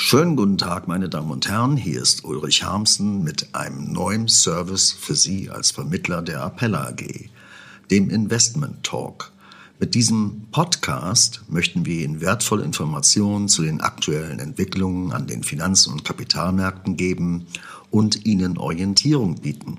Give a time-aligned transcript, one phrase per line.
[0.00, 1.76] Schönen guten Tag, meine Damen und Herren.
[1.76, 7.28] Hier ist Ulrich Harmsen mit einem neuen Service für Sie als Vermittler der Appella AG,
[7.90, 9.32] dem Investment Talk.
[9.80, 15.88] Mit diesem Podcast möchten wir Ihnen wertvolle Informationen zu den aktuellen Entwicklungen an den Finanz-
[15.88, 17.48] und Kapitalmärkten geben
[17.90, 19.78] und Ihnen Orientierung bieten.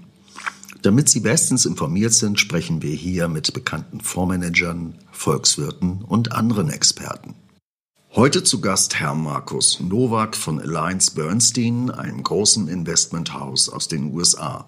[0.82, 7.36] Damit Sie bestens informiert sind, sprechen wir hier mit bekannten Fondsmanagern, Volkswirten und anderen Experten.
[8.16, 14.68] Heute zu Gast Herr Markus Nowak von Alliance Bernstein, einem großen Investmenthaus aus den USA.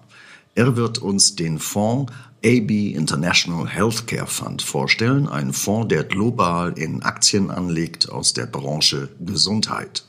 [0.54, 2.12] Er wird uns den Fonds
[2.44, 9.08] AB International Healthcare Fund vorstellen, einen Fonds, der global in Aktien anlegt aus der Branche
[9.18, 10.04] Gesundheit.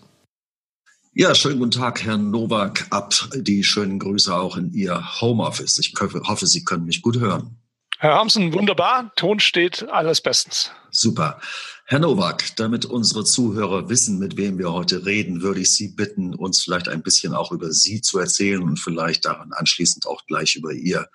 [1.14, 2.86] Ja, schönen guten Tag, Herr Nowak.
[2.92, 5.80] Ab die schönen Grüße auch in Ihr Homeoffice.
[5.80, 7.58] Ich hoffe, Sie können mich gut hören.
[7.97, 9.12] Herr Hamsen, wunderbar.
[9.16, 10.72] Ton steht alles bestens.
[10.92, 11.40] Super.
[11.86, 16.34] Herr Nowak, damit unsere Zuhörer wissen, mit wem wir heute reden, würde ich Sie bitten,
[16.34, 20.56] uns vielleicht ein bisschen auch über Sie zu erzählen und vielleicht daran anschließend auch gleich
[20.56, 21.09] über Ihr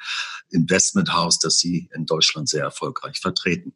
[0.50, 3.74] Investmenthaus, das Sie in Deutschland sehr erfolgreich vertreten.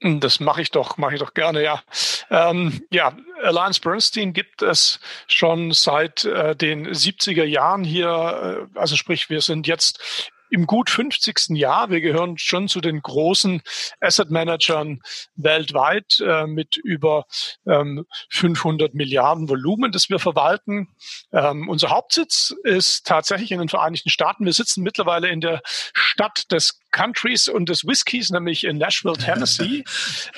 [0.00, 1.82] Das mache ich doch, mache ich doch gerne, ja.
[2.28, 8.68] Ähm, ja, Alliance Bernstein gibt es schon seit äh, den 70er Jahren hier.
[8.74, 11.50] Äh, also sprich, wir sind jetzt im gut 50.
[11.50, 11.90] Jahr.
[11.90, 13.62] Wir gehören schon zu den großen
[14.00, 15.00] Asset Managern
[15.34, 17.26] weltweit äh, mit über
[17.66, 20.88] ähm, 500 Milliarden Volumen, das wir verwalten.
[21.32, 24.44] Ähm, unser Hauptsitz ist tatsächlich in den Vereinigten Staaten.
[24.44, 29.84] Wir sitzen mittlerweile in der Stadt des Countries und des Whiskys, nämlich in Nashville, Tennessee.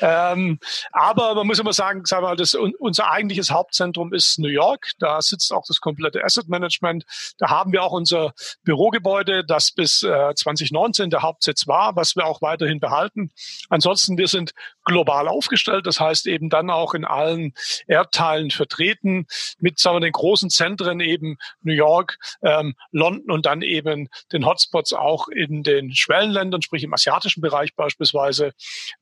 [0.01, 0.59] ähm,
[0.91, 4.91] aber man muss immer sagen, sagen wir mal, das, unser eigentliches Hauptzentrum ist New York.
[4.99, 7.05] Da sitzt auch das komplette Asset Management.
[7.39, 8.33] Da haben wir auch unser
[8.65, 13.31] Bürogebäude, das bis äh, 2019 der Hauptsitz war, was wir auch weiterhin behalten.
[13.69, 14.53] Ansonsten, wir sind
[14.85, 15.87] global aufgestellt.
[15.87, 17.53] Das heißt eben dann auch in allen
[17.87, 19.27] Erdteilen vertreten
[19.59, 24.45] mit sagen wir, den großen Zentren eben New York, ähm, London und dann eben den
[24.45, 28.53] Hotspots auch in den Schwellenländern, sprich im asiatischen Bereich beispielsweise.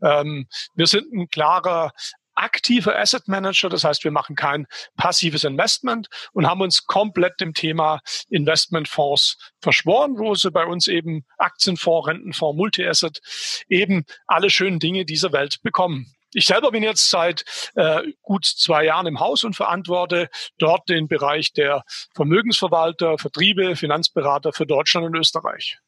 [0.03, 1.93] Ähm, wir sind ein klarer
[2.37, 7.55] aktiver Asset Manager, das heißt, wir machen kein passives Investment und haben uns komplett dem
[7.55, 13.21] Thema Investmentfonds verschworen, wo sie bei uns eben Aktienfonds, Rentenfonds, Multi-Asset
[13.69, 16.13] eben alle schönen Dinge dieser Welt bekommen.
[16.33, 17.45] Ich selber bin jetzt seit
[17.77, 21.83] äh, gut zwei Jahren im Haus und verantworte dort den Bereich der
[22.15, 25.79] Vermögensverwalter, Vertriebe, Finanzberater für Deutschland und Österreich.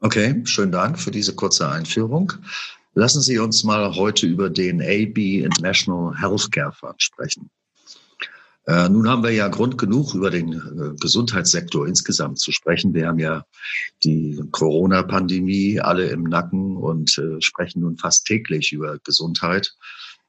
[0.00, 2.32] Okay, schönen Dank für diese kurze Einführung.
[2.94, 7.50] Lassen Sie uns mal heute über den AB International Healthcare Fund sprechen.
[8.66, 12.94] Äh, nun haben wir ja Grund genug, über den äh, Gesundheitssektor insgesamt zu sprechen.
[12.94, 13.44] Wir haben ja
[14.04, 19.74] die Corona-Pandemie alle im Nacken und äh, sprechen nun fast täglich über Gesundheit.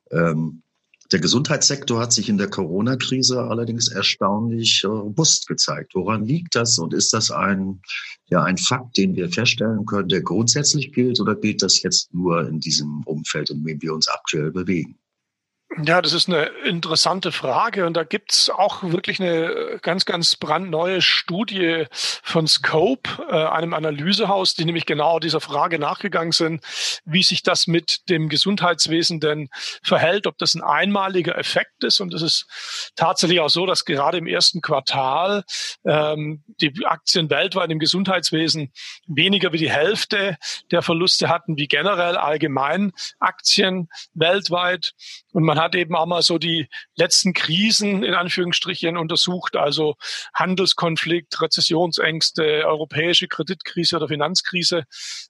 [0.10, 0.64] Ähm,
[1.12, 5.96] der Gesundheitssektor hat sich in der Corona-Krise allerdings erstaunlich robust gezeigt.
[5.96, 7.82] Woran liegt das und ist das ein,
[8.28, 12.48] ja, ein Fakt, den wir feststellen können, der grundsätzlich gilt oder gilt das jetzt nur
[12.48, 15.00] in diesem Umfeld, in dem wir uns aktuell bewegen?
[15.86, 21.02] Ja, das ist eine interessante Frage und da gibt's auch wirklich eine ganz, ganz brandneue
[21.02, 26.66] Studie von Scope, äh, einem Analysehaus, die nämlich genau dieser Frage nachgegangen sind,
[27.06, 29.50] wie sich das mit dem Gesundheitswesen denn
[29.82, 32.02] verhält, ob das ein einmaliger Effekt ist.
[32.02, 35.46] Und es ist tatsächlich auch so, dass gerade im ersten Quartal
[35.86, 38.74] ähm, die Aktien weltweit im Gesundheitswesen
[39.08, 40.38] weniger wie die Hälfte
[40.72, 44.92] der Verluste hatten wie generell allgemein Aktien weltweit.
[45.32, 49.96] Und man hat eben auch mal so die letzten Krisen in Anführungsstrichen untersucht, also
[50.34, 54.84] Handelskonflikt, Rezessionsängste, europäische Kreditkrise oder Finanzkrise.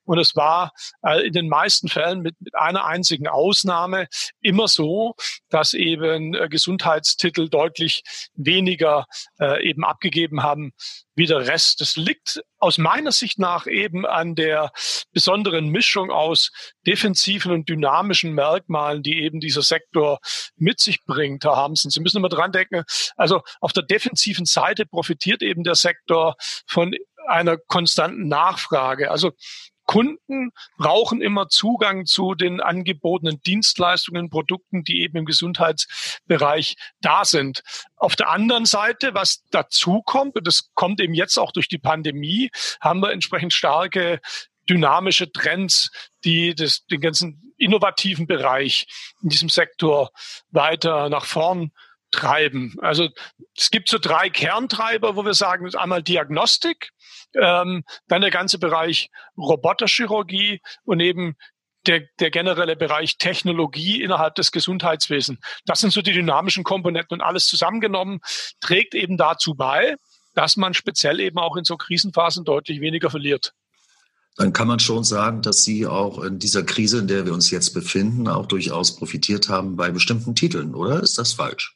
[0.06, 0.72] Und es war
[1.04, 4.08] äh, in den meisten Fällen mit, mit einer einzigen Ausnahme
[4.42, 5.16] immer so,
[5.50, 8.04] dass eben äh, Gesundheitstitel deutlich
[8.36, 9.06] weniger
[9.40, 10.74] äh, eben abgegeben haben
[11.20, 11.82] wie der Rest.
[11.82, 14.72] Das liegt aus meiner Sicht nach eben an der
[15.12, 16.52] besonderen Mischung aus
[16.88, 20.20] defensiven und dynamischen Merkmalen, die eben dieser Sektor
[20.56, 21.92] mit sich bringt, Herr Hamsen.
[21.92, 22.84] Sie müssen immer dran denken,
[23.18, 26.36] also auf der defensiven Seite profitiert eben der Sektor
[26.66, 26.96] von
[27.28, 29.12] einer konstanten Nachfrage.
[29.12, 29.34] Also
[29.90, 37.64] Kunden brauchen immer Zugang zu den angebotenen Dienstleistungen, Produkten, die eben im Gesundheitsbereich da sind.
[37.96, 41.80] Auf der anderen Seite, was dazu kommt, und das kommt eben jetzt auch durch die
[41.80, 44.22] Pandemie, haben wir entsprechend starke
[44.70, 45.90] dynamische Trends,
[46.24, 48.86] die das, den ganzen innovativen Bereich
[49.24, 50.12] in diesem Sektor
[50.52, 51.72] weiter nach vorn
[52.12, 52.76] treiben.
[52.82, 53.10] Also
[53.56, 56.92] es gibt so drei Kerntreiber, wo wir sagen, einmal Diagnostik,
[57.36, 61.36] ähm, dann der ganze Bereich Roboterchirurgie und eben
[61.88, 65.40] der, der generelle Bereich Technologie innerhalb des Gesundheitswesens.
[65.66, 68.20] Das sind so die dynamischen Komponenten und alles zusammengenommen
[68.60, 69.96] trägt eben dazu bei,
[70.36, 73.54] dass man speziell eben auch in so Krisenphasen deutlich weniger verliert
[74.40, 77.52] dann kann man schon sagen, dass Sie auch in dieser Krise, in der wir uns
[77.52, 81.76] jetzt befinden, auch durchaus profitiert haben bei bestimmten Titeln, oder ist das falsch?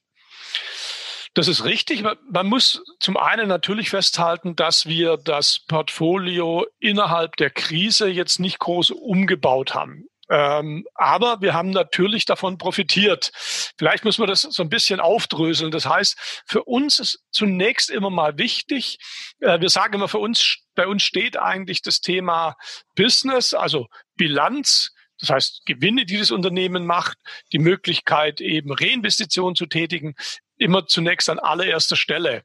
[1.36, 2.04] Das ist richtig.
[2.30, 8.60] Man muss zum einen natürlich festhalten, dass wir das Portfolio innerhalb der Krise jetzt nicht
[8.60, 10.06] groß umgebaut haben.
[10.30, 13.32] Ähm, aber wir haben natürlich davon profitiert.
[13.78, 15.72] Vielleicht müssen wir das so ein bisschen aufdröseln.
[15.72, 19.00] Das heißt, für uns ist zunächst immer mal wichtig,
[19.40, 22.56] äh, wir sagen immer, für uns, bei uns steht eigentlich das Thema
[22.96, 27.18] Business, also Bilanz, das heißt, Gewinne, die das Unternehmen macht,
[27.54, 30.16] die Möglichkeit eben Reinvestitionen zu tätigen,
[30.58, 32.44] immer zunächst an allererster Stelle.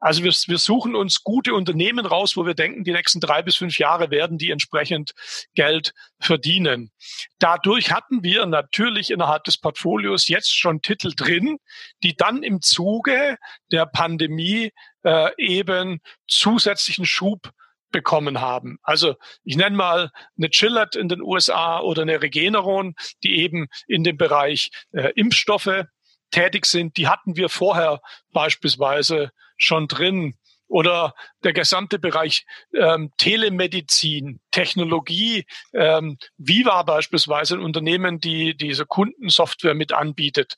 [0.00, 3.56] Also wir, wir suchen uns gute Unternehmen raus, wo wir denken, die nächsten drei bis
[3.56, 5.12] fünf Jahre werden die entsprechend
[5.54, 6.90] Geld verdienen.
[7.38, 11.58] Dadurch hatten wir natürlich innerhalb des Portfolios jetzt schon Titel drin,
[12.02, 13.36] die dann im Zuge
[13.70, 14.72] der Pandemie
[15.04, 17.50] äh, eben zusätzlichen Schub
[17.90, 18.78] bekommen haben.
[18.82, 24.04] Also ich nenne mal eine Chillert in den USA oder eine Regeneron, die eben in
[24.04, 25.84] dem Bereich äh, Impfstoffe
[26.30, 26.96] tätig sind.
[26.96, 28.00] Die hatten wir vorher
[28.32, 30.34] beispielsweise schon drin
[30.70, 35.44] oder der gesamte Bereich ähm, Telemedizin, Technologie,
[35.74, 40.54] ähm, Viva beispielsweise, ein Unternehmen, die diese Kundensoftware mit anbietet,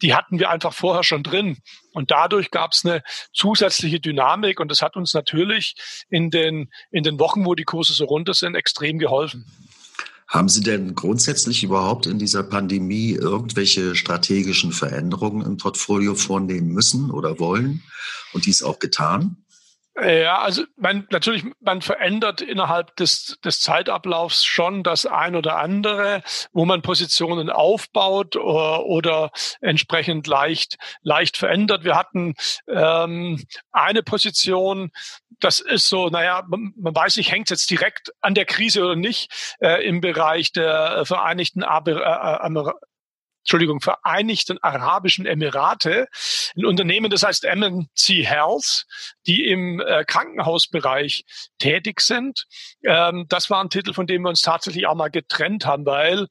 [0.00, 1.58] die hatten wir einfach vorher schon drin.
[1.92, 5.74] Und dadurch gab es eine zusätzliche Dynamik und das hat uns natürlich
[6.08, 9.44] in den, in den Wochen, wo die Kurse so runter sind, extrem geholfen.
[10.28, 17.10] Haben Sie denn grundsätzlich überhaupt in dieser Pandemie irgendwelche strategischen Veränderungen im Portfolio vornehmen müssen
[17.10, 17.82] oder wollen
[18.34, 19.38] und dies auch getan?
[20.00, 26.22] Ja, also man, natürlich, man verändert innerhalb des, des Zeitablaufs schon das ein oder andere,
[26.52, 29.30] wo man Positionen aufbaut oder, oder
[29.60, 31.82] entsprechend leicht, leicht verändert.
[31.82, 32.34] Wir hatten
[32.68, 34.92] ähm, eine Position,
[35.40, 38.96] das ist so, naja, man, man weiß nicht, hängt jetzt direkt an der Krise oder
[38.96, 42.78] nicht, äh, im Bereich der Vereinigten Aber, äh,
[43.48, 46.08] Entschuldigung, Vereinigten Arabischen Emirate,
[46.54, 48.84] ein Unternehmen, das heißt MNC Health,
[49.26, 51.24] die im äh, Krankenhausbereich
[51.58, 52.44] tätig sind.
[52.84, 56.26] Ähm, das war ein Titel, von dem wir uns tatsächlich auch mal getrennt haben, weil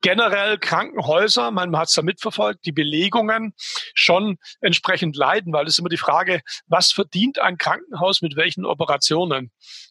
[0.00, 3.52] generell Krankenhäuser, man hat es da mitverfolgt, die Belegungen
[3.92, 9.50] schon entsprechend leiden, weil es immer die Frage, was verdient ein Krankenhaus mit welchen Operationen?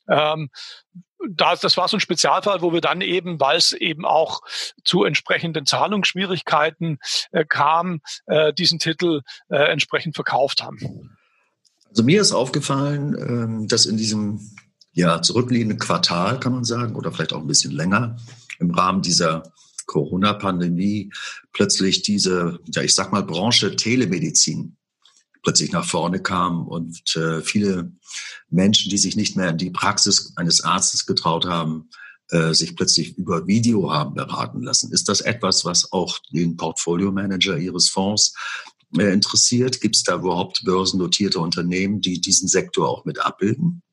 [0.09, 0.49] Ähm,
[1.29, 4.41] das, das war so ein Spezialfall, wo wir dann eben, weil es eben auch
[4.83, 6.99] zu entsprechenden Zahlungsschwierigkeiten
[7.31, 11.17] äh, kam, äh, diesen Titel äh, entsprechend verkauft haben.
[11.89, 14.39] Also mir ist aufgefallen, ähm, dass in diesem
[14.93, 18.17] ja, zurückliegenden Quartal, kann man sagen, oder vielleicht auch ein bisschen länger,
[18.59, 19.43] im Rahmen dieser
[19.85, 21.11] Corona-Pandemie
[21.51, 24.77] plötzlich diese, ja, ich sag mal, Branche Telemedizin
[25.43, 27.91] plötzlich nach vorne kam und äh, viele
[28.49, 31.89] Menschen, die sich nicht mehr in die Praxis eines Arztes getraut haben,
[32.29, 34.91] äh, sich plötzlich über Video haben beraten lassen.
[34.91, 38.33] Ist das etwas, was auch den Portfolio-Manager Ihres Fonds
[38.97, 39.81] äh, interessiert?
[39.81, 43.83] Gibt es da überhaupt börsennotierte Unternehmen, die diesen Sektor auch mit abbilden?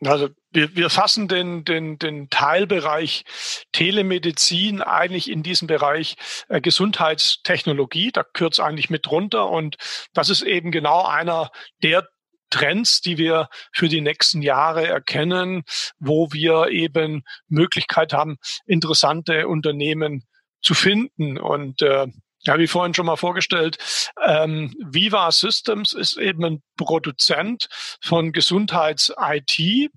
[0.00, 3.24] Also wir, wir fassen den, den, den Teilbereich
[3.72, 6.16] Telemedizin eigentlich in diesem Bereich
[6.48, 8.10] äh, Gesundheitstechnologie.
[8.12, 9.48] Da es eigentlich mit drunter.
[9.48, 9.76] Und
[10.12, 11.50] das ist eben genau einer
[11.82, 12.08] der
[12.50, 15.64] Trends, die wir für die nächsten Jahre erkennen,
[15.98, 18.36] wo wir eben Möglichkeit haben,
[18.66, 20.24] interessante Unternehmen
[20.62, 21.38] zu finden.
[21.38, 22.06] Und äh,
[22.46, 23.78] ja, wie vorhin schon mal vorgestellt,
[24.26, 27.68] ähm, Viva Systems ist eben ein Produzent
[28.02, 29.90] von Gesundheits-IT,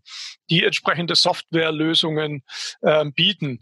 [0.50, 2.44] die entsprechende Softwarelösungen
[2.84, 3.62] ähm, bieten.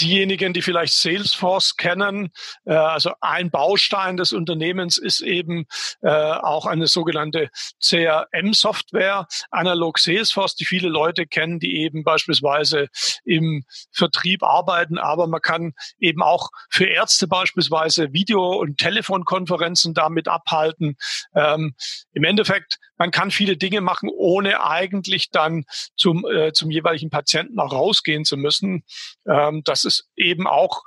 [0.00, 2.30] Diejenigen, die vielleicht Salesforce kennen,
[2.64, 5.66] äh, also ein Baustein des Unternehmens ist eben
[6.02, 7.50] äh, auch eine sogenannte
[7.82, 12.88] CRM-Software, analog Salesforce, die viele Leute kennen, die eben beispielsweise
[13.24, 20.28] im Vertrieb arbeiten, aber man kann eben auch für Ärzte beispielsweise Video- und Telefonkonferenzen damit
[20.28, 20.96] abhalten.
[21.34, 21.74] Ähm,
[22.12, 25.64] Im Endeffekt, man kann viele Dinge machen, ohne eigentlich dann
[25.96, 28.84] zum, äh, zum jeweiligen Patienten auch rausgehen zu müssen.
[29.26, 30.82] Ähm, das ist eben auch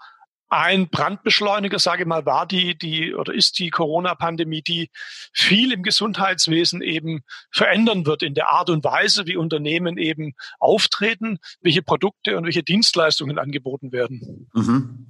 [0.53, 4.91] ein Brandbeschleuniger, sage ich mal, war die, die oder ist die Corona-Pandemie, die
[5.33, 11.39] viel im Gesundheitswesen eben verändern wird in der Art und Weise, wie Unternehmen eben auftreten,
[11.62, 14.48] welche Produkte und welche Dienstleistungen angeboten werden.
[14.53, 15.07] Mhm.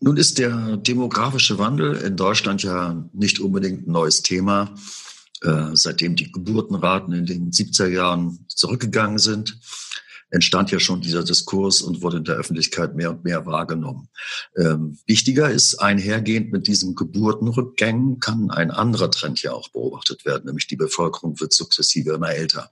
[0.00, 4.74] Nun ist der demografische Wandel in Deutschland ja nicht unbedingt ein neues Thema,
[5.42, 9.60] äh, seitdem die Geburtenraten in den 70er Jahren zurückgegangen sind
[10.30, 14.08] entstand ja schon dieser Diskurs und wurde in der Öffentlichkeit mehr und mehr wahrgenommen.
[14.56, 20.46] Ähm, wichtiger ist, einhergehend mit diesen Geburtenrückgängen kann ein anderer Trend ja auch beobachtet werden,
[20.46, 22.70] nämlich die Bevölkerung wird sukzessive immer älter.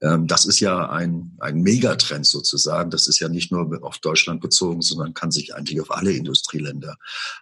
[0.00, 2.90] Ähm, das ist ja ein, ein Megatrend sozusagen.
[2.90, 6.96] Das ist ja nicht nur auf Deutschland bezogen, sondern kann sich eigentlich auf alle Industrieländer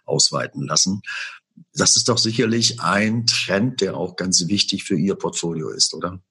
[0.05, 1.01] ausweiten lassen.
[1.73, 6.21] Das ist doch sicherlich ein Trend, der auch ganz wichtig für Ihr Portfolio ist, oder?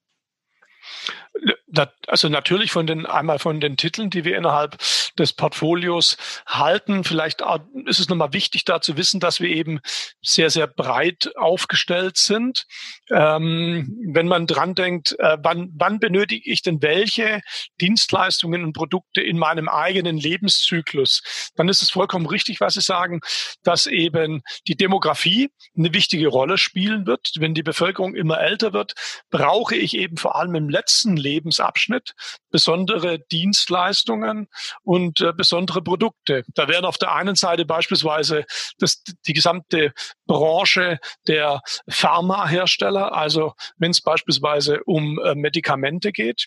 [2.06, 4.78] Also natürlich von den, einmal von den Titeln, die wir innerhalb
[5.18, 7.04] des Portfolios halten.
[7.04, 7.42] Vielleicht
[7.86, 9.80] ist es nochmal wichtig, da zu wissen, dass wir eben
[10.22, 12.66] sehr, sehr breit aufgestellt sind.
[13.10, 17.40] Ähm, wenn man dran denkt, äh, wann, wann benötige ich denn welche
[17.80, 23.20] Dienstleistungen und Produkte in meinem eigenen Lebenszyklus, dann ist es vollkommen richtig, was Sie sagen,
[23.62, 27.32] dass eben die Demografie eine wichtige Rolle spielen wird.
[27.38, 28.94] Wenn die Bevölkerung immer älter wird,
[29.30, 31.16] brauche ich eben vor allem im letzten
[31.62, 32.14] Lebensabschnitt
[32.50, 34.48] besondere Dienstleistungen
[34.82, 36.44] und äh, besondere Produkte.
[36.54, 38.44] Da wären auf der einen Seite beispielsweise
[38.78, 39.92] das, die gesamte
[40.26, 46.46] Branche der Pharmahersteller, also wenn es beispielsweise um äh, Medikamente geht.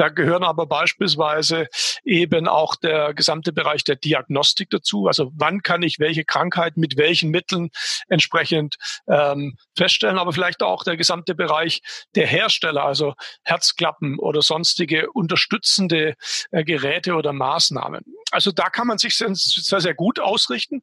[0.00, 1.66] Da gehören aber beispielsweise
[2.04, 5.08] eben auch der gesamte Bereich der Diagnostik dazu.
[5.08, 7.68] Also wann kann ich welche Krankheit mit welchen Mitteln
[8.08, 8.76] entsprechend
[9.06, 11.82] ähm, feststellen, aber vielleicht auch der gesamte Bereich
[12.14, 16.14] der Hersteller, also Herzklappen oder sonstige unterstützende
[16.50, 18.02] äh, Geräte oder Maßnahmen.
[18.30, 20.80] Also da kann man sich sehr, sehr gut ausrichten.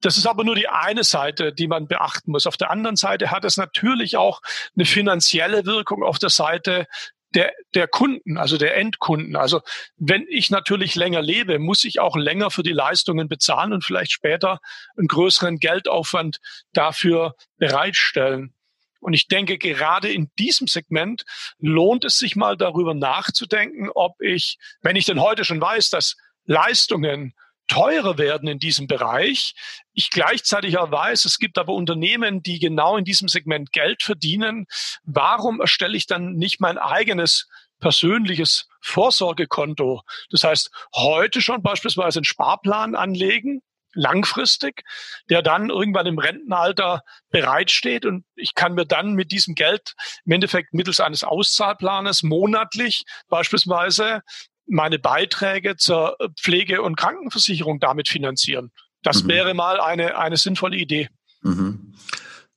[0.00, 2.46] Das ist aber nur die eine Seite, die man beachten muss.
[2.46, 4.40] Auf der anderen Seite hat es natürlich auch
[4.74, 6.86] eine finanzielle Wirkung auf der Seite
[7.34, 9.36] der, der Kunden, also der Endkunden.
[9.36, 9.60] Also
[9.96, 14.12] wenn ich natürlich länger lebe, muss ich auch länger für die Leistungen bezahlen und vielleicht
[14.12, 14.60] später
[14.96, 16.38] einen größeren Geldaufwand
[16.72, 18.54] dafür bereitstellen.
[19.00, 21.24] Und ich denke, gerade in diesem Segment
[21.58, 26.16] lohnt es sich mal darüber nachzudenken, ob ich, wenn ich denn heute schon weiß, dass
[26.46, 27.34] Leistungen
[27.68, 29.54] teurer werden in diesem Bereich.
[29.92, 34.66] Ich gleichzeitig auch weiß, es gibt aber Unternehmen, die genau in diesem Segment Geld verdienen.
[35.04, 37.48] Warum erstelle ich dann nicht mein eigenes
[37.80, 40.02] persönliches Vorsorgekonto?
[40.30, 43.62] Das heißt, heute schon beispielsweise einen Sparplan anlegen,
[43.94, 44.82] langfristig,
[45.30, 49.94] der dann irgendwann im Rentenalter bereitsteht und ich kann mir dann mit diesem Geld
[50.24, 54.22] im Endeffekt mittels eines Auszahlplanes monatlich beispielsweise
[54.66, 58.70] meine Beiträge zur Pflege- und Krankenversicherung damit finanzieren.
[59.02, 59.28] Das mhm.
[59.28, 61.08] wäre mal eine, eine sinnvolle Idee.
[61.42, 61.94] Mhm.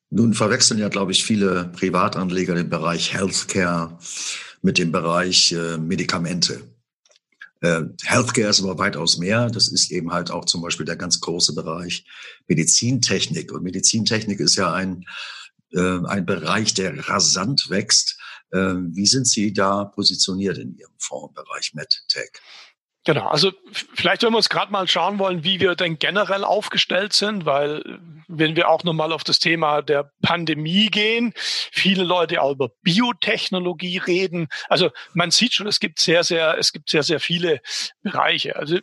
[0.10, 3.98] Nun verwechseln ja, glaube ich, viele Privatanleger den Bereich Healthcare
[4.62, 6.62] mit dem Bereich äh, Medikamente.
[7.62, 9.50] Äh, Healthcare ist aber weitaus mehr.
[9.50, 12.06] Das ist eben halt auch zum Beispiel der ganz große Bereich
[12.48, 13.52] Medizintechnik.
[13.52, 15.06] Und Medizintechnik ist ja ein,
[15.74, 18.18] äh, ein Bereich, der rasant wächst.
[18.54, 22.32] Ähm, wie sind Sie da positioniert in Ihrem Fondsbereich MedTech?
[23.08, 27.14] Genau, also vielleicht wenn wir uns gerade mal schauen wollen, wie wir denn generell aufgestellt
[27.14, 27.82] sind, weil
[28.28, 34.00] wenn wir auch nochmal auf das Thema der Pandemie gehen, viele Leute auch über Biotechnologie
[34.00, 34.50] reden.
[34.68, 37.62] Also man sieht schon, es gibt sehr, sehr, es gibt sehr, sehr viele
[38.02, 38.58] Bereiche.
[38.58, 38.80] Also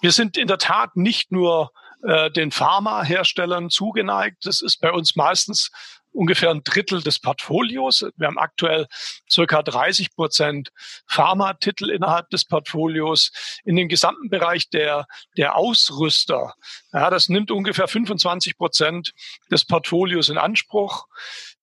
[0.00, 4.46] wir sind in der Tat nicht nur äh, den Pharmaherstellern zugeneigt.
[4.46, 5.70] Das ist bei uns meistens
[6.12, 8.04] ungefähr ein Drittel des Portfolios.
[8.16, 8.86] Wir haben aktuell
[9.30, 10.70] circa 30 Prozent
[11.06, 13.32] Pharmatitel innerhalb des Portfolios.
[13.64, 16.54] In den gesamten Bereich der, der Ausrüster,
[16.92, 19.12] ja, das nimmt ungefähr 25 Prozent
[19.50, 21.06] des Portfolios in Anspruch.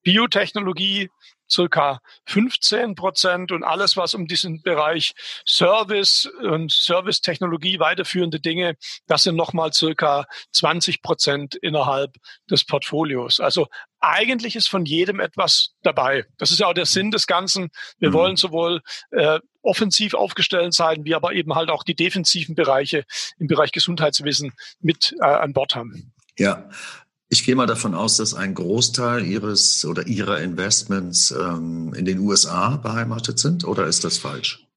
[0.03, 1.09] Biotechnologie
[1.49, 5.13] circa 15 Prozent und alles, was um diesen Bereich
[5.45, 8.77] Service und Servicetechnologie weiterführende Dinge,
[9.07, 12.15] das sind nochmal circa 20 Prozent innerhalb
[12.49, 13.39] des Portfolios.
[13.39, 13.67] Also
[13.99, 16.25] eigentlich ist von jedem etwas dabei.
[16.37, 17.69] Das ist ja auch der Sinn des Ganzen.
[17.99, 18.13] Wir mhm.
[18.13, 23.05] wollen sowohl äh, offensiv aufgestellt sein, wie aber eben halt auch die defensiven Bereiche
[23.37, 26.13] im Bereich Gesundheitswesen mit äh, an Bord haben.
[26.37, 26.69] Ja,
[27.29, 32.19] ich gehe mal davon aus, dass ein Großteil Ihres oder Ihrer Investments ähm, in den
[32.19, 34.67] USA beheimatet sind, oder ist das falsch?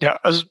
[0.00, 0.44] Ja, also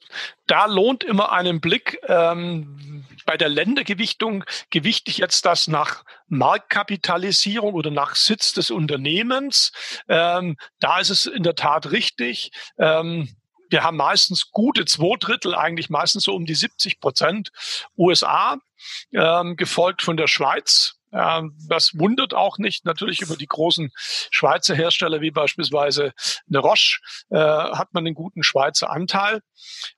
[0.46, 1.98] da lohnt immer einen Blick.
[2.08, 9.72] Ähm, bei der Ländergewichtung gewichte ich jetzt das nach Marktkapitalisierung oder nach Sitz des Unternehmens.
[10.08, 12.52] Ähm, da ist es in der Tat richtig.
[12.78, 13.28] Ähm,
[13.70, 17.50] wir haben meistens gute zwei Drittel, eigentlich meistens so um die 70 Prozent
[17.96, 18.58] USA,
[19.12, 20.96] ähm, gefolgt von der Schweiz
[21.68, 22.84] das wundert auch nicht.
[22.84, 26.12] Natürlich über die großen Schweizer Hersteller wie beispielsweise
[26.48, 26.98] eine Roche
[27.30, 29.40] äh, hat man einen guten Schweizer Anteil.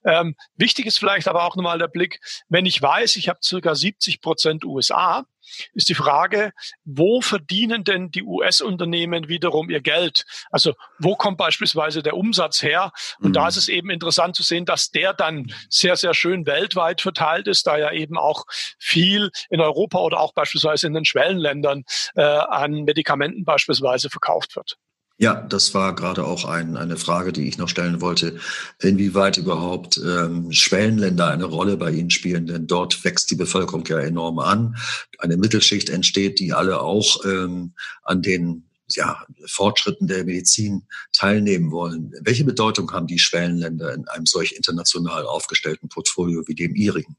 [0.05, 3.75] Ähm, wichtig ist vielleicht aber auch nochmal der Blick, wenn ich weiß, ich habe circa
[3.75, 5.25] 70 Prozent USA,
[5.73, 6.53] ist die Frage,
[6.85, 10.25] wo verdienen denn die US-Unternehmen wiederum ihr Geld?
[10.51, 12.93] Also wo kommt beispielsweise der Umsatz her?
[13.19, 13.35] Und mhm.
[13.35, 17.47] da ist es eben interessant zu sehen, dass der dann sehr, sehr schön weltweit verteilt
[17.47, 18.45] ist, da ja eben auch
[18.79, 21.85] viel in Europa oder auch beispielsweise in den Schwellenländern
[22.15, 24.79] äh, an Medikamenten beispielsweise verkauft wird.
[25.19, 28.39] Ja, das war gerade auch ein, eine Frage, die ich noch stellen wollte,
[28.81, 33.99] inwieweit überhaupt ähm, Schwellenländer eine Rolle bei Ihnen spielen, denn dort wächst die Bevölkerung ja
[33.99, 34.77] enorm an.
[35.19, 42.13] Eine Mittelschicht entsteht, die alle auch ähm, an den ja, Fortschritten der Medizin teilnehmen wollen.
[42.21, 47.17] Welche Bedeutung haben die Schwellenländer in einem solch international aufgestellten Portfolio wie dem Ihrigen?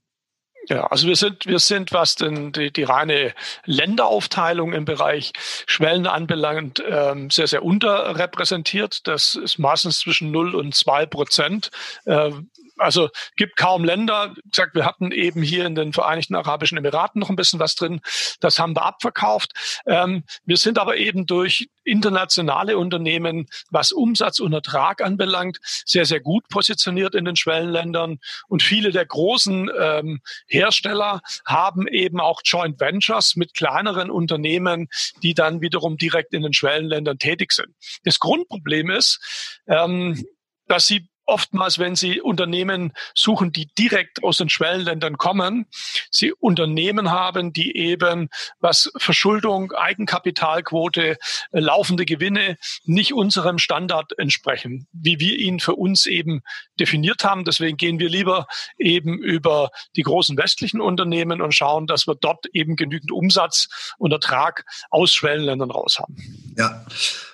[0.70, 3.34] Ja, also wir sind, wir sind, was denn die, die reine
[3.66, 5.32] Länderaufteilung im Bereich
[5.66, 9.08] Schwellen anbelangt, ähm, sehr, sehr unterrepräsentiert.
[9.08, 11.72] Das ist meistens zwischen 0 und 2 Prozent.
[12.06, 12.32] Äh,
[12.78, 14.34] also gibt kaum Länder.
[14.36, 17.76] Wie gesagt, wir hatten eben hier in den Vereinigten Arabischen Emiraten noch ein bisschen was
[17.76, 18.02] drin.
[18.40, 19.54] Das haben wir abverkauft.
[19.86, 26.20] Ähm, wir sind aber eben durch internationale Unternehmen, was Umsatz und Ertrag anbelangt, sehr, sehr
[26.20, 28.20] gut positioniert in den Schwellenländern.
[28.48, 34.88] Und viele der großen ähm, Hersteller haben eben auch Joint Ventures mit kleineren Unternehmen,
[35.24, 37.70] die dann wiederum direkt in den Schwellenländern tätig sind.
[38.04, 40.26] Das Grundproblem ist, ähm,
[40.68, 45.68] dass sie oftmals, wenn Sie Unternehmen suchen, die direkt aus den Schwellenländern kommen,
[46.10, 48.30] Sie Unternehmen haben, die eben,
[48.60, 51.18] was Verschuldung, Eigenkapitalquote,
[51.52, 56.42] äh, laufende Gewinne nicht unserem Standard entsprechen, wie wir ihn für uns eben
[56.80, 57.46] definiert haben.
[57.46, 62.46] Deswegen gehen wir lieber eben über die großen westlichen Unternehmen und schauen, dass wir dort
[62.54, 63.68] eben genügend Umsatz
[63.98, 66.16] und Ertrag aus Schwellenländern raus haben.
[66.58, 66.86] Ja.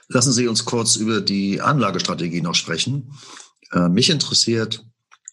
[0.09, 3.17] Lassen Sie uns kurz über die Anlagestrategie noch sprechen.
[3.73, 4.86] Äh, mich interessiert,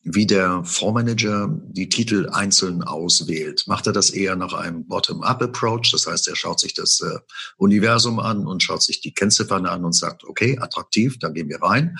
[0.02, 3.64] wie der Fondsmanager die Titel einzeln auswählt.
[3.66, 5.90] Macht er das eher nach einem Bottom-up-Approach?
[5.92, 7.18] Das heißt, er schaut sich das äh,
[7.58, 11.62] Universum an und schaut sich die Kennziffern an und sagt, okay, attraktiv, da gehen wir
[11.62, 11.96] rein.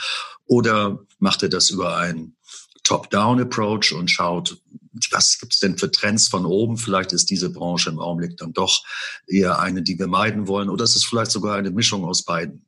[0.47, 2.37] Oder macht er das über einen
[2.85, 4.57] Top-down-Approach und schaut,
[5.11, 6.79] was gibt's denn für Trends von oben?
[6.79, 8.83] Vielleicht ist diese Branche im Augenblick dann doch
[9.27, 10.71] eher eine, die wir meiden wollen.
[10.71, 12.65] Oder ist es vielleicht sogar eine Mischung aus beiden?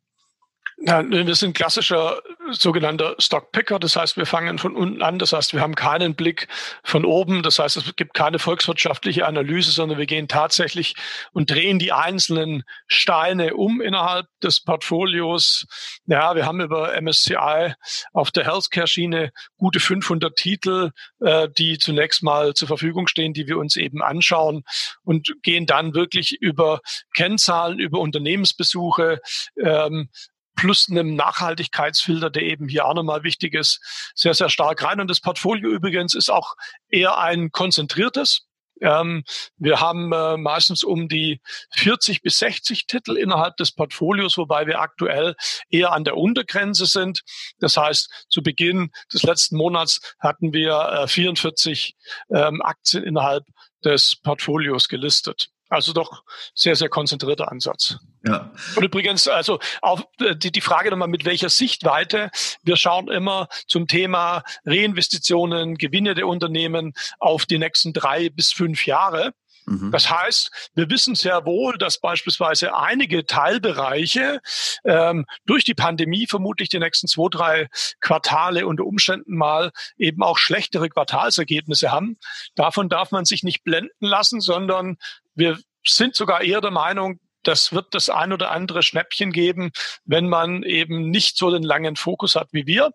[0.85, 3.79] Ja, wir sind klassischer sogenannter Stockpicker.
[3.79, 5.21] Das heißt, wir fangen von unten an.
[5.21, 6.49] Das heißt, wir haben keinen Blick
[6.83, 7.45] von oben.
[7.45, 10.97] Das heißt, es gibt keine volkswirtschaftliche Analyse, sondern wir gehen tatsächlich
[11.33, 15.67] und drehen die einzelnen Steine um innerhalb des Portfolios.
[16.07, 17.75] Ja, wir haben über MSCI
[18.13, 20.91] auf der Healthcare-Schiene gute 500 Titel,
[21.21, 24.65] äh, die zunächst mal zur Verfügung stehen, die wir uns eben anschauen
[25.05, 26.81] und gehen dann wirklich über
[27.15, 29.21] Kennzahlen, über Unternehmensbesuche,
[29.63, 30.09] ähm,
[30.57, 33.81] plus einem Nachhaltigkeitsfilter, der eben hier auch nochmal wichtig ist,
[34.15, 35.01] sehr, sehr stark rein.
[35.01, 36.55] Und das Portfolio übrigens ist auch
[36.89, 38.47] eher ein konzentriertes.
[38.83, 39.23] Ähm,
[39.57, 41.41] wir haben äh, meistens um die
[41.77, 45.37] 40 bis 60 Titel innerhalb des Portfolios, wobei wir aktuell
[45.71, 47.23] eher an der Untergrenze sind.
[47.61, 51.95] Das heißt, zu Beginn des letzten Monats hatten wir äh, 44
[52.35, 53.45] ähm, Aktien innerhalb
[53.85, 55.49] des Portfolios gelistet.
[55.73, 56.23] Also doch
[56.55, 57.97] sehr, sehr konzentrierter Ansatz.
[58.27, 58.53] Ja.
[58.77, 62.31] Und übrigens, also auch äh, die, die Frage nochmal, mit welcher Sichtweite.
[62.63, 68.85] Wir schauen immer zum Thema Reinvestitionen, Gewinne der Unternehmen auf die nächsten drei bis fünf
[68.85, 69.33] Jahre.
[69.67, 69.91] Mhm.
[69.91, 74.41] Das heißt, wir wissen sehr wohl, dass beispielsweise einige Teilbereiche
[74.85, 77.69] ähm, durch die Pandemie vermutlich die nächsten zwei, drei
[78.01, 82.17] Quartale unter Umständen mal eben auch schlechtere Quartalsergebnisse haben.
[82.55, 84.97] Davon darf man sich nicht blenden lassen, sondern
[85.35, 89.73] wir sind sogar eher der Meinung, das wird das ein oder andere Schnäppchen geben,
[90.05, 92.93] wenn man eben nicht so den langen Fokus hat wie wir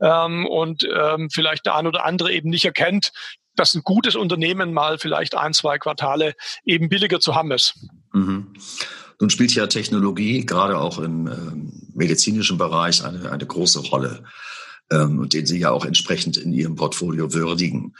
[0.00, 3.12] ähm, und ähm, vielleicht der ein oder andere eben nicht erkennt,
[3.56, 7.74] dass ein gutes Unternehmen mal vielleicht ein, zwei Quartale eben billiger zu haben ist.
[8.12, 8.54] Mhm.
[9.20, 14.24] Nun spielt ja Technologie gerade auch im ähm, medizinischen Bereich eine, eine große Rolle
[14.90, 17.94] ähm, den Sie ja auch entsprechend in Ihrem Portfolio würdigen.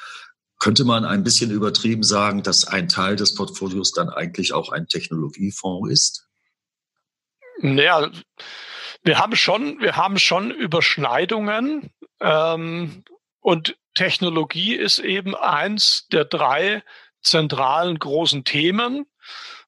[0.58, 4.86] Könnte man ein bisschen übertrieben sagen, dass ein Teil des Portfolios dann eigentlich auch ein
[4.86, 6.28] Technologiefonds ist?
[7.60, 8.10] Naja,
[9.02, 11.90] wir haben schon, wir haben schon Überschneidungen
[12.20, 13.04] ähm,
[13.40, 16.82] und Technologie ist eben eins der drei
[17.22, 19.06] zentralen großen Themen.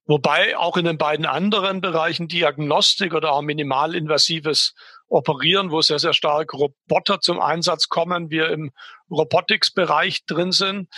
[0.09, 4.75] Wobei auch in den beiden anderen Bereichen Diagnostik oder auch minimalinvasives
[5.09, 8.73] Operieren, wo sehr, sehr stark Roboter zum Einsatz kommen, wir im
[9.09, 10.89] Robotics-Bereich drin sind.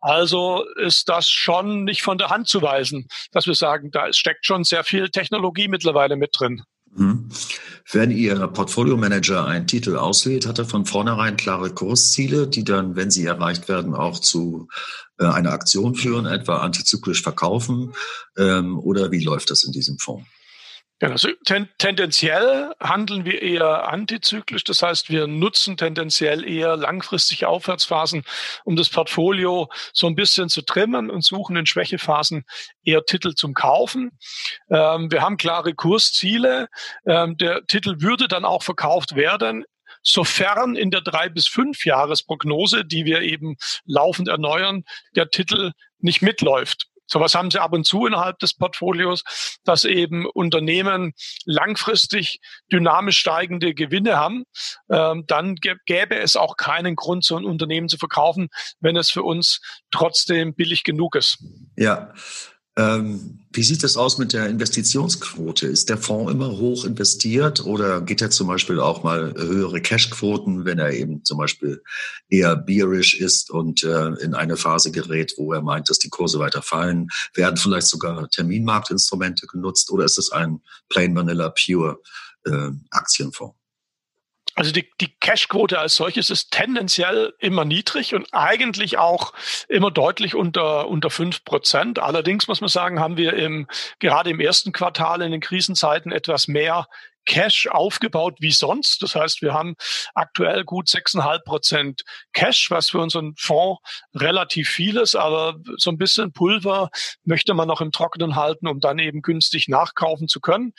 [0.00, 4.46] Also ist das schon nicht von der Hand zu weisen, dass wir sagen, da steckt
[4.46, 6.62] schon sehr viel Technologie mittlerweile mit drin.
[6.96, 7.28] Mhm.
[7.92, 13.10] Wenn Ihr Portfolio-Manager einen Titel auswählt, hat er von vornherein klare Kursziele, die dann, wenn
[13.10, 14.68] sie erreicht werden, auch zu
[15.18, 17.92] äh, einer Aktion führen, etwa antizyklisch verkaufen?
[18.36, 20.26] Ähm, oder wie läuft das in diesem Fonds?
[21.02, 24.64] Ja, also ten, tendenziell handeln wir eher antizyklisch.
[24.64, 28.24] Das heißt, wir nutzen tendenziell eher langfristige Aufwärtsphasen,
[28.64, 32.46] um das Portfolio so ein bisschen zu trimmen und suchen in Schwächephasen
[32.82, 34.18] eher Titel zum Kaufen.
[34.70, 36.68] Ähm, wir haben klare Kursziele.
[37.06, 39.64] Ähm, der Titel würde dann auch verkauft werden
[40.02, 46.22] sofern in der drei bis fünf Jahresprognose, die wir eben laufend erneuern, der Titel nicht
[46.22, 46.86] mitläuft.
[47.06, 49.22] Sowas haben sie ab und zu innerhalb des Portfolios,
[49.64, 51.12] dass eben Unternehmen
[51.44, 52.40] langfristig
[52.72, 54.44] dynamisch steigende Gewinne haben.
[54.90, 58.48] Ähm, dann gäbe es auch keinen Grund, so ein Unternehmen zu verkaufen,
[58.80, 61.38] wenn es für uns trotzdem billig genug ist.
[61.76, 62.12] Ja,
[62.76, 65.66] ähm, wie sieht es aus mit der Investitionsquote?
[65.66, 70.66] Ist der Fonds immer hoch investiert oder geht er zum Beispiel auch mal höhere Cashquoten,
[70.66, 71.82] wenn er eben zum Beispiel
[72.28, 76.38] eher bearish ist und äh, in eine Phase gerät, wo er meint, dass die Kurse
[76.38, 77.08] weiter fallen?
[77.32, 80.60] Werden vielleicht sogar Terminmarktinstrumente genutzt oder ist es ein
[80.90, 81.98] plain vanilla pure
[82.44, 83.54] äh, Aktienfonds?
[84.54, 89.34] Also die, die Cashquote als solches ist tendenziell immer niedrig und eigentlich auch
[89.68, 91.98] immer deutlich unter, unter fünf Prozent.
[91.98, 93.66] Allerdings muss man sagen, haben wir im,
[93.98, 96.86] gerade im ersten Quartal in den Krisenzeiten etwas mehr
[97.26, 99.02] Cash aufgebaut wie sonst.
[99.02, 99.76] Das heißt, wir haben
[100.14, 103.80] aktuell gut sechseinhalb Prozent Cash, was für unseren Fonds
[104.14, 106.88] relativ viel ist, aber so ein bisschen Pulver
[107.24, 110.72] möchte man noch im Trockenen halten, um dann eben günstig nachkaufen zu können.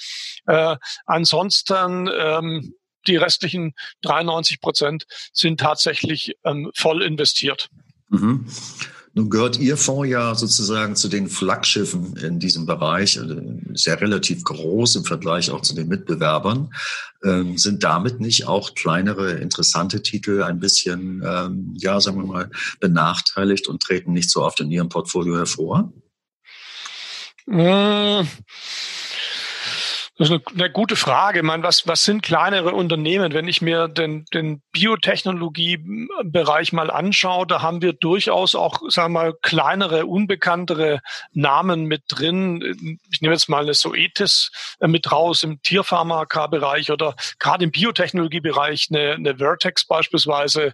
[0.47, 2.73] Äh, ansonsten ähm,
[3.07, 7.69] die restlichen 93 Prozent sind tatsächlich ähm, voll investiert.
[8.09, 8.47] Mhm.
[9.17, 13.35] Nun gehört Ihr Fonds ja sozusagen zu den Flaggschiffen in diesem Bereich, also
[13.73, 16.71] sehr relativ groß im Vergleich auch zu den Mitbewerbern.
[17.23, 22.51] Ähm, sind damit nicht auch kleinere, interessante Titel ein bisschen, ähm, ja, sagen wir mal,
[22.79, 25.91] benachteiligt und treten nicht so oft in Ihrem Portfolio hervor?
[27.47, 28.27] Mmh.
[30.17, 31.39] Das ist eine, eine gute Frage.
[31.39, 33.33] Ich meine, was, was sind kleinere Unternehmen?
[33.33, 39.19] Wenn ich mir den, den Biotechnologiebereich mal anschaue, da haben wir durchaus auch, sagen wir
[39.19, 41.01] mal, kleinere, unbekanntere
[41.33, 42.99] Namen mit drin.
[43.11, 48.87] Ich nehme jetzt mal eine Soetis äh, mit raus im Tierpharmaka-Bereich oder gerade im Biotechnologiebereich
[48.89, 50.73] eine, eine Vertex beispielsweise.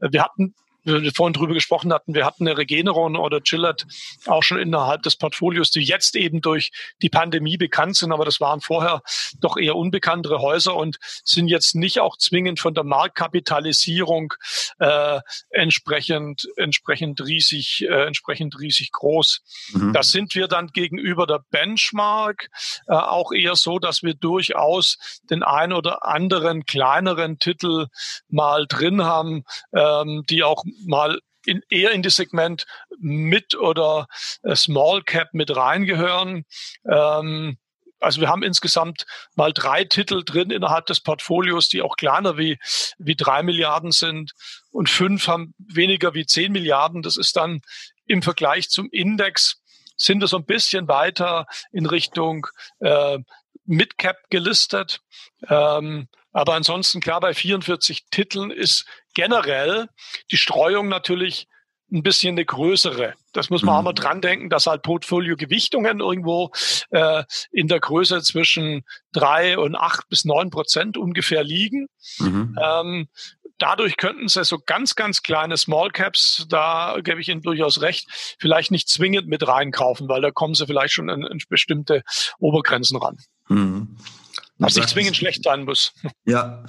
[0.00, 3.86] Wir hatten wir vorhin drüber gesprochen hatten, wir hatten eine Regeneron oder Gillette
[4.26, 6.70] auch schon innerhalb des Portfolios, die jetzt eben durch
[7.02, 9.02] die Pandemie bekannt sind, aber das waren vorher
[9.38, 14.34] doch eher unbekanntere Häuser und sind jetzt nicht auch zwingend von der Marktkapitalisierung
[14.78, 19.42] äh, entsprechend entsprechend riesig äh, entsprechend riesig groß.
[19.72, 19.92] Mhm.
[19.92, 22.48] Das sind wir dann gegenüber der Benchmark
[22.86, 24.98] äh, auch eher so, dass wir durchaus
[25.30, 27.86] den ein oder anderen kleineren Titel
[28.28, 32.66] mal drin haben, ähm, die auch mal in, eher in das Segment
[32.98, 34.06] Mid- oder
[34.42, 36.44] äh, Small Cap mit reingehören.
[36.84, 37.58] Ähm,
[37.98, 39.04] also wir haben insgesamt
[39.34, 42.58] mal drei Titel drin innerhalb des Portfolios, die auch kleiner wie,
[42.98, 44.32] wie drei Milliarden sind
[44.70, 47.02] und fünf haben weniger wie zehn Milliarden.
[47.02, 47.60] Das ist dann
[48.06, 49.60] im Vergleich zum Index
[49.96, 52.46] sind wir so ein bisschen weiter in Richtung
[52.80, 53.18] äh,
[53.66, 55.00] Midcap gelistet.
[55.48, 59.88] Ähm, aber ansonsten klar, bei 44 Titeln ist generell
[60.30, 61.46] die Streuung natürlich
[61.92, 63.14] ein bisschen eine größere.
[63.32, 63.78] Das muss man mhm.
[63.78, 66.50] auch mal dran denken, dass halt Portfolio-Gewichtungen irgendwo
[66.90, 71.88] äh, in der Größe zwischen drei und acht bis neun Prozent ungefähr liegen.
[72.18, 72.56] Mhm.
[72.62, 73.08] Ähm,
[73.58, 78.36] dadurch könnten sie so ganz, ganz kleine Small Caps, da gebe ich Ihnen durchaus recht,
[78.38, 82.02] vielleicht nicht zwingend mit reinkaufen, weil da kommen sie vielleicht schon an, an bestimmte
[82.38, 83.16] Obergrenzen ran.
[83.48, 83.96] Mhm.
[84.60, 85.92] Was nicht zwingend schlecht sein muss.
[86.24, 86.64] Ja,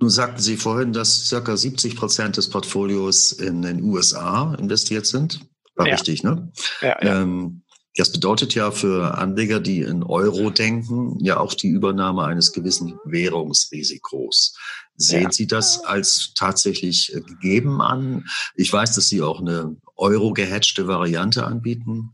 [0.00, 5.40] nun sagten Sie vorhin, dass circa 70 Prozent des Portfolios in den USA investiert sind.
[5.76, 5.94] War ja.
[5.94, 6.52] richtig, ne?
[6.80, 7.22] Ja, ja.
[7.22, 7.62] Ähm,
[7.94, 12.98] Das bedeutet ja für Anleger, die in Euro denken, ja auch die Übernahme eines gewissen
[13.04, 14.56] Währungsrisikos.
[14.96, 15.32] Sehen ja.
[15.32, 18.24] Sie das als tatsächlich gegeben an?
[18.54, 22.12] Ich weiß, dass Sie auch eine Euro-gehatchte Variante anbieten.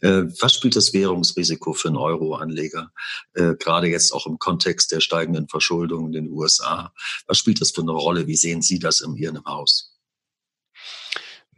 [0.00, 2.92] Äh, was spielt das Währungsrisiko für einen Euro-Anleger,
[3.34, 6.92] äh, gerade jetzt auch im Kontext der steigenden Verschuldung in den USA?
[7.26, 8.26] Was spielt das für eine Rolle?
[8.26, 9.87] Wie sehen Sie das in Ihrem Haus?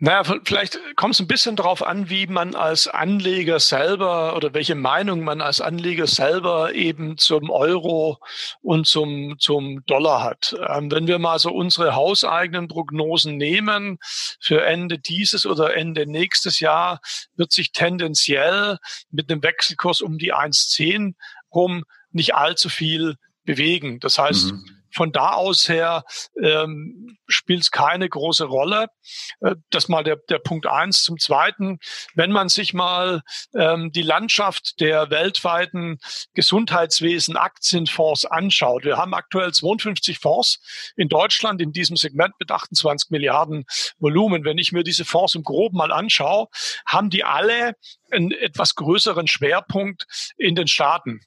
[0.02, 4.74] Naja, vielleicht kommt es ein bisschen darauf an, wie man als Anleger selber oder welche
[4.74, 8.18] Meinung man als Anleger selber eben zum Euro
[8.62, 10.56] und zum, zum Dollar hat.
[10.70, 13.98] Ähm, wenn wir mal so unsere hauseigenen Prognosen nehmen,
[14.40, 17.02] für Ende dieses oder Ende nächstes Jahr
[17.36, 18.78] wird sich tendenziell
[19.10, 21.12] mit einem Wechselkurs um die 1,10
[21.52, 24.00] rum nicht allzu viel bewegen.
[24.00, 26.04] Das heißt, mhm von da aus her
[26.42, 28.88] ähm, spielt es keine große Rolle.
[29.40, 31.02] Äh, das mal der, der Punkt eins.
[31.02, 31.78] Zum Zweiten,
[32.14, 33.22] wenn man sich mal
[33.54, 35.98] ähm, die Landschaft der weltweiten
[36.34, 38.84] Gesundheitswesen Aktienfonds anschaut.
[38.84, 43.64] Wir haben aktuell 52 Fonds in Deutschland in diesem Segment mit 28 Milliarden
[43.98, 44.44] Volumen.
[44.44, 46.48] Wenn ich mir diese Fonds im Groben mal anschaue,
[46.86, 47.74] haben die alle
[48.10, 51.20] einen etwas größeren Schwerpunkt in den Staaten.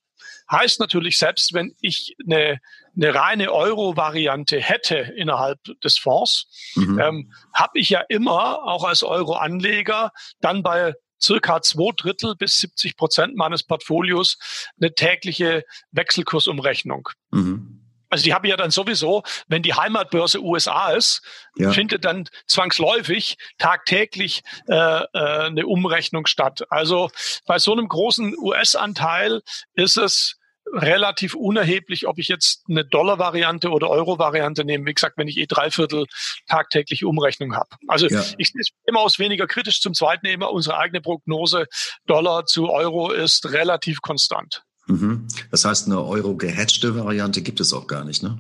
[0.52, 2.60] Heißt natürlich, selbst wenn ich eine,
[2.96, 7.00] eine reine Euro-Variante hätte innerhalb des Fonds, mhm.
[7.00, 12.98] ähm, habe ich ja immer auch als Euro-Anleger dann bei circa zwei Drittel bis 70
[12.98, 14.38] Prozent meines Portfolios
[14.80, 17.10] eine tägliche Wechselkursumrechnung.
[17.32, 17.80] Mhm.
[18.10, 21.24] Also die habe ich ja dann sowieso, wenn die Heimatbörse USA ist,
[21.56, 21.72] ja.
[21.72, 26.62] findet dann zwangsläufig tagtäglich äh, äh, eine Umrechnung statt.
[26.70, 27.10] Also
[27.48, 29.42] bei so einem großen US-Anteil
[29.74, 30.38] ist es
[30.74, 34.86] relativ unerheblich, ob ich jetzt eine Dollar-Variante oder Euro-Variante nehme.
[34.88, 36.06] Wie gesagt, wenn ich eh dreiviertel
[36.48, 37.70] tagtägliche Umrechnung habe.
[37.88, 38.24] Also ja.
[38.38, 39.82] ich sehe immer aus weniger kritisch.
[39.82, 41.68] Zum Zweiten immer unsere eigene Prognose
[42.08, 44.64] Dollar zu Euro ist relativ konstant.
[44.88, 45.28] Mhm.
[45.52, 48.38] Das heißt, eine Euro-gehatchte Variante gibt es auch gar nicht, ne?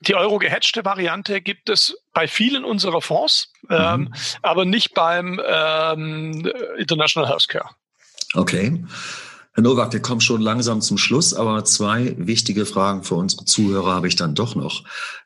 [0.00, 3.76] Die Euro-gehatchte Variante gibt es bei vielen unserer Fonds, mhm.
[3.76, 7.70] ähm, aber nicht beim ähm, International Healthcare.
[8.34, 8.84] Okay.
[9.56, 13.94] Herr Nowak, wir kommen schon langsam zum Schluss, aber zwei wichtige Fragen für unsere Zuhörer
[13.94, 14.84] habe ich dann doch noch.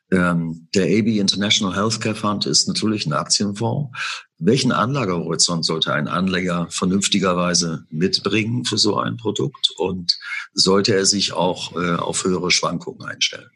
[0.09, 3.91] Ähm, der AB International Healthcare Fund ist natürlich ein Aktienfonds.
[4.37, 9.73] Welchen Anlagehorizont sollte ein Anleger vernünftigerweise mitbringen für so ein Produkt?
[9.75, 10.17] Und
[10.53, 13.51] sollte er sich auch äh, auf höhere Schwankungen einstellen?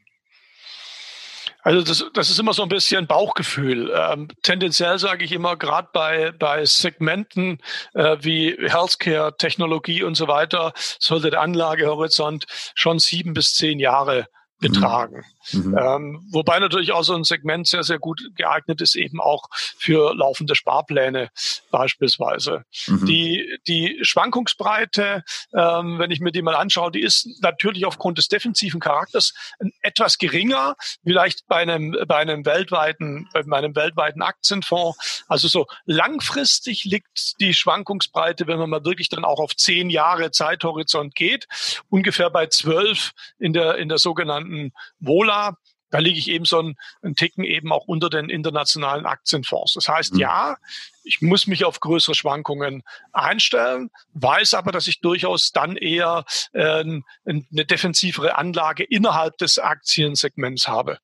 [1.65, 3.91] Also das, das ist immer so ein bisschen Bauchgefühl.
[3.91, 7.57] Ähm, tendenziell sage ich immer, gerade bei, bei Segmenten
[7.95, 14.27] äh, wie Healthcare, Technologie und so weiter, sollte der Anlagehorizont schon sieben bis zehn Jahre
[14.59, 15.17] betragen.
[15.17, 15.34] Mhm.
[15.53, 20.15] Ähm, wobei natürlich auch so ein Segment sehr, sehr gut geeignet ist, eben auch für
[20.15, 21.29] laufende Sparpläne
[21.71, 22.65] beispielsweise.
[22.87, 23.05] Mhm.
[23.05, 28.27] Die, die Schwankungsbreite, ähm, wenn ich mir die mal anschaue, die ist natürlich aufgrund des
[28.27, 29.33] defensiven Charakters
[29.81, 35.25] etwas geringer, vielleicht bei einem, bei einem weltweiten, bei meinem weltweiten Aktienfonds.
[35.27, 40.31] Also so langfristig liegt die Schwankungsbreite, wenn man mal wirklich dann auch auf zehn Jahre
[40.31, 41.47] Zeithorizont geht,
[41.89, 45.57] ungefähr bei zwölf in der, in der sogenannten Wohler Dollar.
[45.91, 49.73] Da liege ich eben so einen, einen Ticken eben auch unter den internationalen Aktienfonds.
[49.73, 50.19] Das heißt, mhm.
[50.19, 50.57] ja,
[51.03, 56.83] ich muss mich auf größere Schwankungen einstellen, weiß aber, dass ich durchaus dann eher äh,
[56.83, 60.97] eine defensivere Anlage innerhalb des Aktiensegments habe.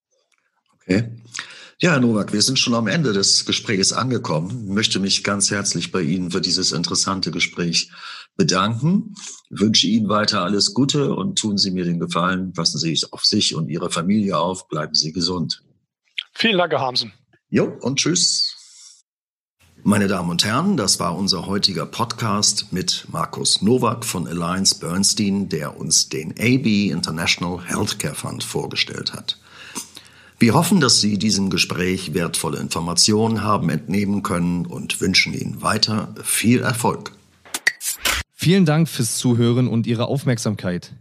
[0.82, 1.10] Okay.
[1.84, 4.66] Ja, Herr Nowak, wir sind schon am Ende des Gesprächs angekommen.
[4.68, 7.90] Ich möchte mich ganz herzlich bei Ihnen für dieses interessante Gespräch
[8.38, 9.16] bedanken.
[9.50, 12.54] Ich wünsche Ihnen weiter alles Gute und tun Sie mir den Gefallen.
[12.54, 14.68] Passen Sie auf sich und Ihre Familie auf.
[14.68, 15.64] Bleiben Sie gesund.
[16.34, 17.14] Vielen Dank, Herr Hamsen.
[17.50, 19.04] Jo, und tschüss.
[19.82, 25.50] Meine Damen und Herren, das war unser heutiger Podcast mit Markus Nowak von Alliance Bernstein,
[25.50, 29.41] der uns den AB International Healthcare Fund vorgestellt hat.
[30.42, 36.16] Wir hoffen, dass Sie diesem Gespräch wertvolle Informationen haben entnehmen können und wünschen Ihnen weiter
[36.24, 37.12] viel Erfolg.
[38.34, 40.96] Vielen Dank fürs Zuhören und Ihre Aufmerksamkeit.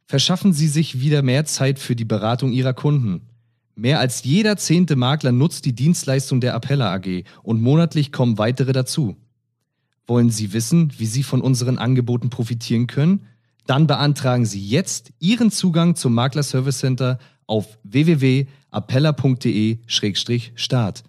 [0.07, 3.23] Verschaffen Sie sich wieder mehr Zeit für die Beratung Ihrer Kunden.
[3.75, 8.73] Mehr als jeder zehnte Makler nutzt die Dienstleistung der Appella AG und monatlich kommen weitere
[8.73, 9.17] dazu.
[10.07, 13.27] Wollen Sie wissen, wie Sie von unseren Angeboten profitieren können?
[13.67, 17.79] Dann beantragen Sie jetzt Ihren Zugang zum Makler Service Center auf
[18.72, 21.02] www.appella.de-start.